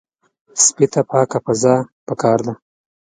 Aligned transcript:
سپي 0.63 0.85
ته 0.93 1.01
پاکه 1.09 1.39
فضا 1.45 1.75
پکار 2.07 2.39
ده. 2.45 2.53